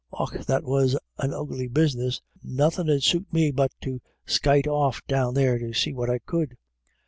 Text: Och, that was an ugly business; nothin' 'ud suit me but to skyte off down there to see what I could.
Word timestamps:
Och, 0.11 0.31
that 0.47 0.63
was 0.63 0.97
an 1.19 1.31
ugly 1.31 1.67
business; 1.67 2.23
nothin' 2.41 2.89
'ud 2.89 3.03
suit 3.03 3.31
me 3.31 3.51
but 3.51 3.71
to 3.81 4.01
skyte 4.25 4.65
off 4.65 5.05
down 5.05 5.35
there 5.35 5.59
to 5.59 5.73
see 5.73 5.93
what 5.93 6.09
I 6.09 6.17
could. 6.17 6.57